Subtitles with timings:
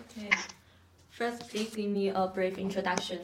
[0.00, 0.30] Okay.
[1.10, 3.20] First, please give me a brief introduction.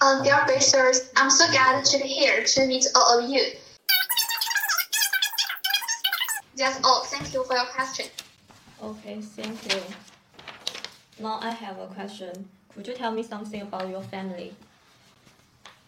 [0.00, 3.42] Um, dear visitors, I'm so glad to be here to meet all of you.
[6.56, 7.04] That's all.
[7.04, 8.06] Thank you for your question.
[8.82, 9.82] Okay, thank you.
[11.18, 12.48] Now I have a question.
[12.74, 14.54] Could you tell me something about your family?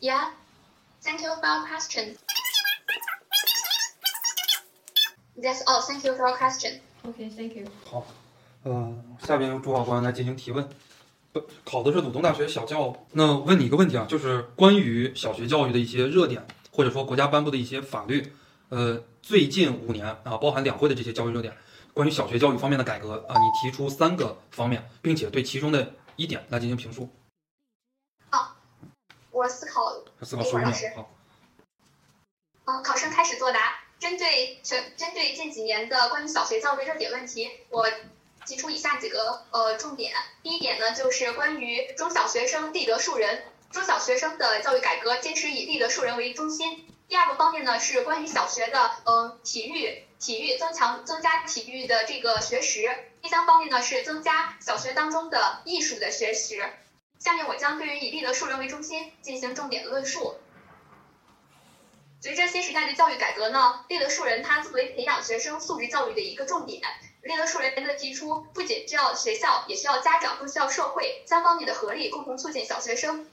[0.00, 0.30] Yeah.
[1.02, 2.16] Thank you for your question.
[5.40, 5.80] That's all.
[5.80, 6.80] Thank you for your question.
[7.04, 7.64] Okay, thank you.
[7.88, 8.04] 好，
[8.64, 8.92] 呃，
[9.24, 10.68] 下边由主考官来进行提问。
[11.32, 12.92] 不，考的是鲁东大学小教。
[13.12, 18.32] 那问你一个问题啊，就是关于小学教育的一些热点，或者说国家颁布的一些法律，
[18.70, 21.56] 呃，最近五年啊，包含两会的这些教育热点，
[21.94, 27.08] 关于小学教育方面的改革啊，你提出三个方面，并且对其中的一点来进行评述。
[28.30, 28.56] 好
[29.30, 29.92] 我思考
[30.22, 30.72] 思考十五秒。
[30.96, 31.10] 好，
[32.64, 33.87] 呃，考生开始作答。
[33.98, 37.90] 针对全针对近几年的关于小学教育热点问题，我
[38.46, 40.12] 提出以下几个呃重点。
[40.42, 43.42] 第一点呢，就是关于中小学生立德树人，
[43.72, 46.86] 中小学生的教育改革坚持以立德树人为中心。
[47.08, 52.88] 第二个方面呢，是关于小学的呃体育体育增强增加体育的这个学时。
[53.20, 56.62] 第三方面呢，是增加小学当中的艺术的学时。
[57.18, 60.36] 下面我将对于以立德树人为中心进行重点论述。
[62.20, 66.82] 随着新时代的教育改革呢，立德树人它作为培养学生素质教育的一个重点。
[67.22, 73.28] 立德树人的提出，不仅需要学校，也需要家长，更需要社会三方面的合力，共同促进小学生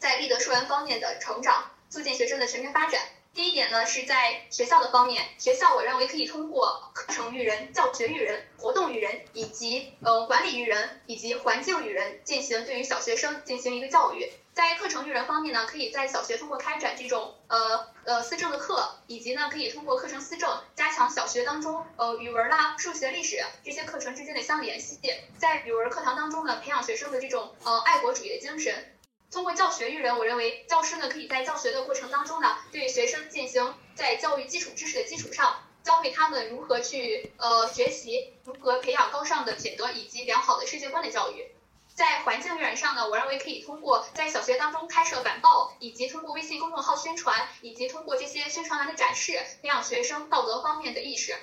[0.00, 3.00] 在立德树人方面的成长，促进学生的全面发展。
[3.34, 14.30] 第一点呢，是在学校的方面，学校我认为可以通过课程育人、教学育人、活动育人，以及呃管理育人以及环境育人进行对于小学生进行一个教育。
[14.52, 25.00] 在课程育人方面呢，可以在小学通过开展这种呃呃思政的课，以及呢可以通过课程思政加强小学当中呃语文啦、数学、历史这些课程之间的相联系，
[25.38, 28.92] 在语文课堂当中呢培养学生的这种呃爱国主义的精神。
[29.34, 41.48] 通过教学育人，我认为教师呢可以在教学的过程当中呢，对学生进行在教育基础知识的基础上，教会他们如何去呃学习，如何培养高尚的品德以及良好的世界观的教育。
[41.96, 51.34] 在环境育人上呢，我认为可以通过在小学当中开设晚报，以及通过微信公众号宣传，以及通过这些宣传栏的展示，培养学生道德方面的意识。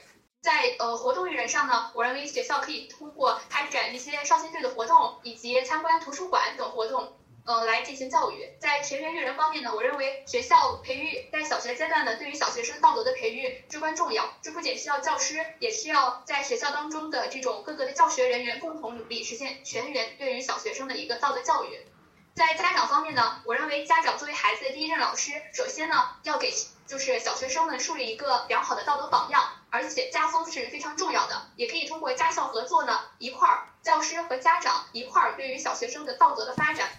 [0.42, 7.18] 在呃活动育人上呢，我认为学校可以通过开展一些少先队的活动，以及参观图书馆等活动。
[7.44, 8.50] 呃，来进行教育。
[8.60, 14.30] 在全员育人方面呢，我认为学校培育在小学阶段呢，对于小学生道德的培育至关重要。
[14.42, 21.80] 这不仅需要教师，也需要在学校当中的这种各个的教学人员共同努力，实现全员对于小学生的一个道德教育。
[22.36, 26.54] 在家长方面呢，我认为家长作为孩子的第一任老师，首先呢要给
[26.88, 36.90] 就是小学生们树立一个良好的道德榜样，而且家风是非常重要的，也可以通过家校合作呢一块儿，教师和家长一块儿对于小学生的道德的发展。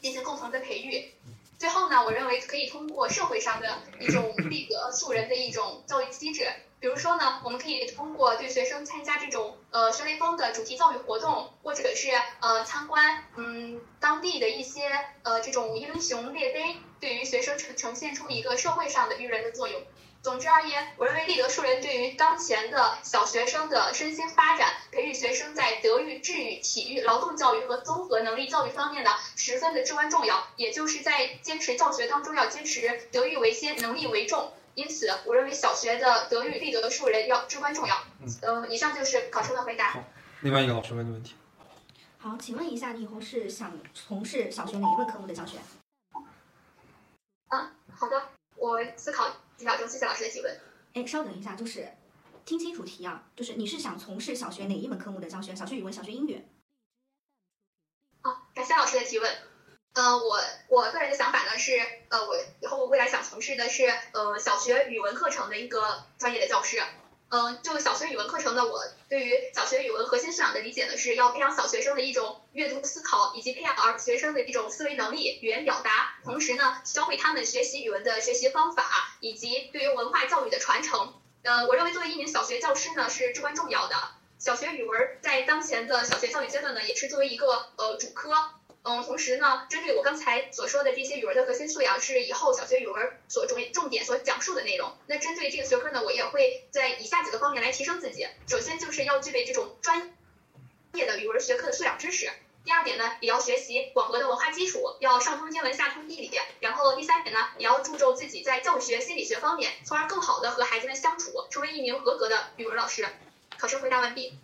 [0.00, 1.12] 进行共同的培育。
[1.58, 6.48] 最后呢，我认为可以通过社会上的一种立德树人的一种教育机制，
[6.80, 12.08] 比如说呢，我们可以通过对学生参加这种呃学雷锋的主题教育活动，或者是
[12.40, 14.88] 呃参观嗯当地的一些
[15.22, 19.82] 呃这种英雄列碑，对于学生呈呈现出一个社会上的育人的作用。
[20.22, 30.46] 总之而言，我认为立德树人对于当前的小学生的身心发展，培育学生在德育、智育、体育、劳动教育和综合能力教育方面呢，十分的至关重要。
[30.56, 34.52] 也就是在坚持教学当中要坚持德育为先，能力为重。
[34.74, 37.96] 因此，我认为小学的德育立德树人要至关重要。
[38.42, 39.92] 呃，以上就是考生的回答。
[39.92, 40.04] 好，
[40.42, 41.34] 另外一个老师问的问题。
[42.18, 45.56] 好，请问一下，你以后是想从事小学哪一门科目的教学？
[47.48, 48.22] 啊，好的，
[48.56, 49.26] 我思考
[49.60, 50.58] 几秒钟，谢谢老师的提问。
[50.94, 51.86] 哎，稍等一下，就是
[52.46, 55.54] 听清楚题啊，就是你是想从事小学哪一门科目的教学？
[55.54, 56.42] 小学语文、小学英语？
[58.22, 59.30] 好，感谢老师的提问。
[59.92, 61.78] 呃，我我个人的想法呢是，
[62.08, 66.82] 呃，我以后未来想从事的是呃小学语文课程的一个专业的教师。
[67.30, 78.84] 嗯，就小学语文课程呢，我对于小学语文核心素养的理解呢，是要培养小学生的一种阅读思考，以及培养儿学生的一种思维能力、语言表达，同时呢，教会他们学习语文的学习方法，
[79.20, 81.14] 以及对于文化教育的传承。
[81.44, 83.96] 呃，我认为作为一名小学教师呢，是至关重要的。
[84.40, 88.34] 小学语文在当前的小学教育阶段呢，也是作为一个呃主科。
[88.82, 94.96] 嗯，同时呢，针对我刚才所说的这些语文的核心素养，是以后小学语文所重重点所讲述的内容。
[95.06, 98.26] 那针对这个学科呢，我也会在以下几个方面来提升自己。
[98.48, 100.16] 首先就是要具备这种专
[100.94, 102.30] 业的语文学科的素养知识，
[102.64, 106.30] 第二点呢，也要学习广博的文化基础，要上通天文下通地理。
[106.60, 113.06] 然后第三点呢，也要注重自己在教学心理学方面，从而更好的和孩子们相处，成为一名合格的语文老师。
[113.58, 114.38] 考生回答完毕。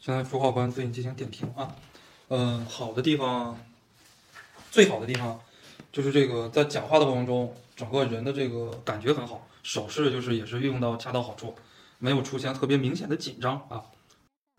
[0.00, 1.74] 现在朱考官对你进行点评啊。
[2.28, 3.58] 嗯，好的地方，
[4.70, 5.40] 最好的地方
[5.92, 11.54] 就是这个在讲话的过程中，整个人的这个感觉很好，手势就是也是运用到恰到好处，
[11.98, 13.82] 没有出现特别明显的紧张啊。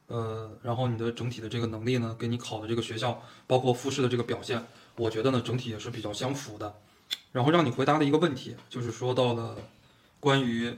[0.08, 6.74] 呃，然后你的整体的这个能力呢，给你考的这个学校，包括复试的这个表现，我觉得呢整体也是比较相符的。
[7.34, 9.58] 然后让你回答的一个问题，就是说到了
[10.22, 10.74] 关于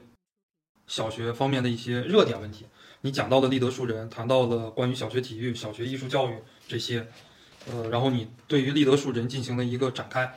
[0.90, 2.66] 小学方面的一些热点问题。
[3.02, 6.34] 你讲到了立德树人，谈到了关于小学体育、小学艺术教育
[6.68, 7.08] 这些，
[7.72, 10.34] 呃，然后你对于立德树人进行了一个展开，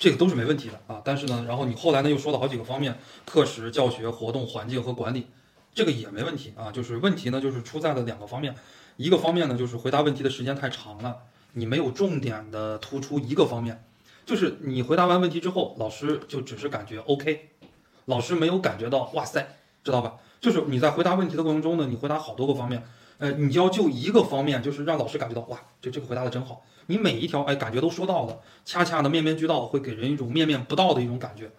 [0.00, 1.02] 这个都是没问题的啊。
[1.04, 5.26] 但是呢，然后你后来呢又说了好几个方面，课时、教学、活动、环境和管理，
[5.74, 6.72] 这个也没问题啊。
[6.72, 8.56] 就是问题呢，就是出在了两个方面，
[8.96, 11.18] 一个方面呢就是回答问题的时间太长了，
[11.52, 13.84] 你没有重点的突出一个方面，
[14.24, 17.50] 就是你回答完问题之后，老师就只是感觉 OK，
[18.06, 20.16] 老师没有感觉到哇塞，知道吧？
[20.40, 22.82] 就是你在回答问题的过程中呢，你回答好多个方面，
[23.18, 31.50] 呃，你要就一个方面，就是让老师感觉到哇，这这个回答的真好，你每一条哎感觉都说到了，恰恰的面面俱到，会给人一种面面不到的一种感觉，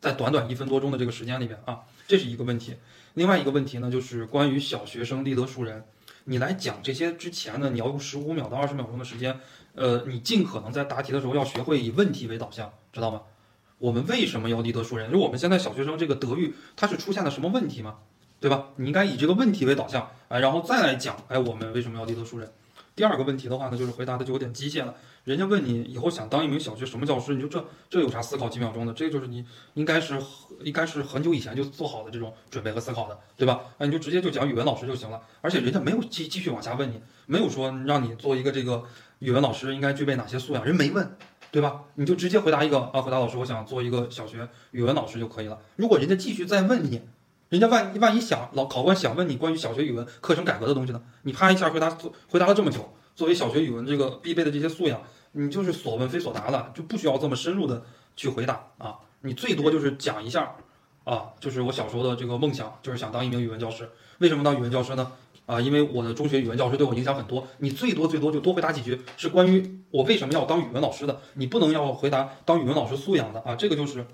[0.00, 2.76] 在短短一分多钟的这个时间里边啊，这是一个问题。
[3.14, 5.84] 另外一个问题呢，就是关于小学生立德树人，
[6.24, 9.40] 你来讲这些之前呢，你要用十五秒到二十秒钟的时间，
[9.74, 13.22] 呃，你尽可能在答题的时候要学会以问题为导向，知道吗？
[13.78, 15.10] 我们为什么要立德树人？
[15.12, 17.96] 就我们现在小学生这个德育，它是出现了什么问题吗？
[18.40, 18.68] 对吧？
[18.76, 22.52] 你应该以这个问题为导向，哎，然后再来讲，哎，我们为什么要立德树人？
[22.94, 24.94] 第二个问题的话呢，就是回答的就有点机械了。
[25.24, 28.92] 人家问你以后想当一名小学什么教师，你就这这有啥思考几秒钟的？
[28.92, 29.44] 这就是你
[29.74, 30.20] 应该是
[30.62, 33.60] 应该是很久以前就做好的这种准备和思考的，对吧？
[33.78, 35.20] 哎，你就直接就讲语文老师就行了。
[35.40, 38.82] 而且人家没有继继续往下问你，没有说让你做一个这个
[39.20, 41.16] 语文老师应该具备哪些素养，人没问，
[41.50, 41.82] 对吧？
[41.94, 45.58] 你就直接回答一个啊，回答老师，我想做一个小学语文老师就可以了。
[45.76, 47.00] 如果人家继续再问你，
[47.48, 51.00] 人家万一万一想老考官想问你关于小学语文课程改革的东西呢？
[51.22, 51.96] 你啪一下回答
[52.28, 55.00] 回答了这么久，作为小学语文这个必备的这些素养，
[55.32, 57.82] 你就是所问非所答了，就不需要这么深入的
[58.14, 58.96] 去回答啊。
[59.22, 60.54] 你最多就是讲一下
[61.04, 63.88] 啊，就是我小时候的这个梦想，就是想当一名语文教师。
[64.18, 65.10] 为什么当语文教师呢？
[65.48, 67.48] 啊，因为我的中学语文教师对我影响很多。
[67.56, 71.22] 你最多最多就多回答几句，是关于我为什么要当语文老师的。
[71.34, 74.06] 你不能要回答当语文老师素养的啊，这个就是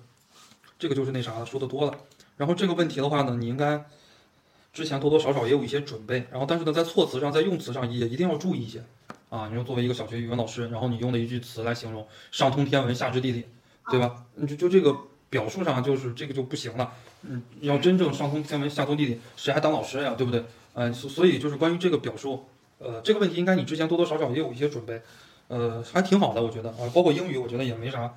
[0.79, 1.99] 这个就是那啥了，说的多了。
[2.37, 3.85] 然后这个问题的话呢，你应该
[4.73, 8.85] 之前多多少少也有一些准备，然后但是呢，在措辞上，在用词上也一定要注意一些
[9.29, 9.49] 啊。
[9.49, 13.45] 你说作为一个小学语文老师，然后你用的一句词来形容“上通天文，下知地理”，
[13.91, 14.25] 对吧？
[14.37, 14.97] 你就就这个
[15.31, 16.93] 表述上就是这个就不行了。
[17.23, 20.15] 嗯，要真正上通天文，下通地理，谁还当老师呀？
[20.17, 20.45] 对不对？
[20.75, 22.47] 嗯，所所以就是关于这个表述，
[22.79, 25.01] 呃，这个问题应该你之前多多少少也有一些准备，
[25.49, 28.13] 呃，还挺好的，我觉得啊，包括英语，我觉得也没啥。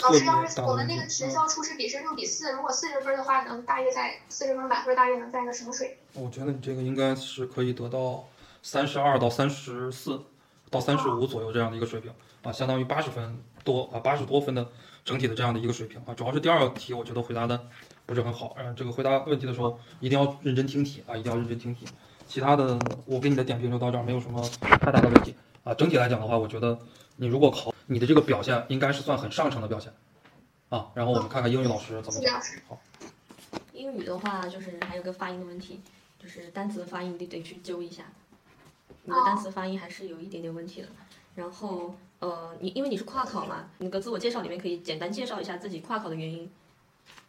[0.00, 6.22] 老师，要是我们那个学校初试笔是六比四，如果四十分的话，能大约在四十分满分，大约能在一个什么水平？
[6.22, 8.24] 我觉得你这个应该是可以得到
[8.62, 10.20] 三十二到三十四
[10.70, 12.12] 到三十五左右这样的一个水平
[12.42, 14.66] 啊，相当于八十分多啊，八十多分的
[15.04, 16.14] 整体的这样的一个水平啊。
[16.14, 17.68] 主要是第二个题，我觉得回答的
[18.06, 21.86] 不是很好，嗯，这个回答问题的时候一定要认真听题啊，一定要认真听题。
[22.26, 25.34] 其他的，我给你的点评就到这儿，没有什么太大的问题
[25.64, 25.74] 啊。
[25.74, 26.78] 整体来讲的话，我觉得
[27.16, 27.72] 你如果考。
[27.86, 29.92] 你的这个表现应该是算很上乘的表现，
[30.70, 32.40] 啊，然后我们看看英语老师怎么讲。
[32.66, 32.80] 好，
[33.72, 35.80] 英语的话就是还有个发音的问题，
[36.18, 38.04] 就是单词的发音你得去揪一下，
[39.02, 40.88] 你的单词发音还是有一点点问题的。
[41.34, 46.50] 然后呃，你因为你是跨考嘛，那个自我介绍里面可以简单介绍一下自己跨考的原因。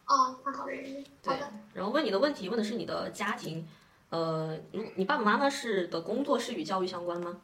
[0.06, 1.06] 哦，跨考的原因。
[1.22, 1.36] 对，
[1.74, 3.68] 然后问你的问题问的是你的家庭，
[4.10, 7.38] 呃，你你爸爸妈妈是的工作是与教育相关吗？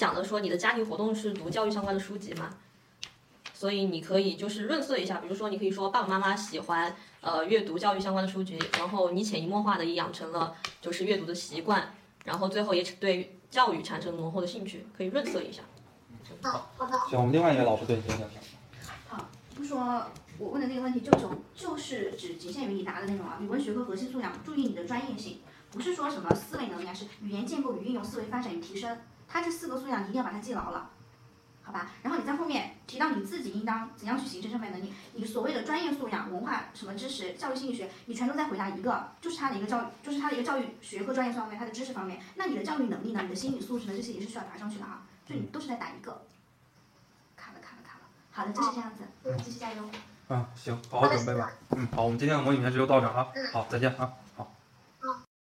[0.00, 2.50] 讲的说你的家庭活动是读教育相关的书籍嘛，
[3.52, 15.62] 所以你可以就是润色一下，比如说你可以说爸爸妈妈喜欢呃阅读教育相关的书籍，然后你潜移默化的也养成了就是阅读的习惯，然后最后也对教育产生浓厚的兴趣，可以润色一下。
[16.42, 16.98] 好，好的。
[17.08, 18.38] 行，我们另外一个老师对你进行点评。
[19.08, 20.06] 好，不说
[20.38, 25.40] 我问的那个问题，就种就是只仅限于你答的那种啊，语文学科核心素养，注意你的专业性，
[25.70, 28.98] 不是说什么思维能力啊，是语言建构与运用、思维发展与提升。
[29.28, 30.90] 它这四个素养你一定要把它记牢了，
[31.62, 31.90] 好吧？
[32.02, 42.20] 然后你在后面提到你自己应当怎样去形成这份能力，你所谓的专业素养、文化什么知识、教育心理学，你全都在回答一个，就是他的一个教育，就是他的一个教育学科专业方面，他的知识方面。
[42.36, 43.22] 那你的教育能力呢？
[43.22, 43.94] 你的心理素质呢？
[43.96, 45.02] 这些也是需要答上去的哈。
[45.26, 46.22] 就你都是在打一个。
[47.36, 48.04] 卡了卡了卡了。
[48.30, 49.04] 好的，就是这样子，
[49.44, 49.82] 继续加油。
[50.28, 51.52] 嗯，行，好好准备吧。
[51.70, 53.28] 嗯，好，我们今天的模拟面试就到这啊。
[53.52, 54.12] 好，再见啊。